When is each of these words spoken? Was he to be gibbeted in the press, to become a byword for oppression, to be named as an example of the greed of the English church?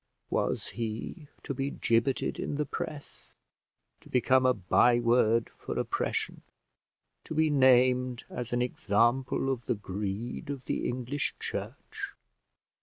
Was 0.31 0.69
he 0.69 1.27
to 1.43 1.53
be 1.53 1.69
gibbeted 1.69 2.39
in 2.39 2.55
the 2.55 2.65
press, 2.65 3.35
to 3.99 4.09
become 4.09 4.47
a 4.47 4.53
byword 4.55 5.47
for 5.47 5.77
oppression, 5.77 6.41
to 7.23 7.35
be 7.35 7.51
named 7.51 8.23
as 8.27 8.51
an 8.51 8.63
example 8.63 9.53
of 9.53 9.67
the 9.67 9.75
greed 9.75 10.49
of 10.49 10.65
the 10.65 10.89
English 10.89 11.35
church? 11.39 12.13